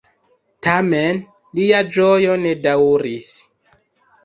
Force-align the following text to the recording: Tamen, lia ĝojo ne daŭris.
Tamen, 0.67 1.19
lia 1.59 1.83
ĝojo 1.97 2.41
ne 2.47 2.55
daŭris. 2.65 3.31